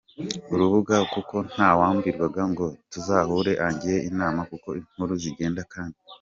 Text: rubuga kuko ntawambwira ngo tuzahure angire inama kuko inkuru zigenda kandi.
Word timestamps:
rubuga 0.59 0.95
kuko 1.13 1.35
ntawambwira 1.51 2.43
ngo 2.51 2.65
tuzahure 2.91 3.51
angire 3.65 3.97
inama 4.09 4.41
kuko 4.51 4.69
inkuru 4.79 5.13
zigenda 5.23 5.63
kandi. 5.73 5.97